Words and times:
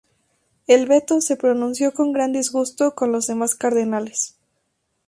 El 0.65 0.87
veto 0.87 1.21
se 1.21 1.35
pronunció 1.35 1.93
con 1.93 2.11
gran 2.11 2.33
disgusto 2.33 2.91
de 2.99 3.07
los 3.07 3.27
demás 3.27 3.53
cardenales. 3.53 4.35